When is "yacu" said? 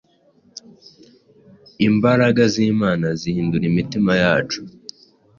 4.23-4.61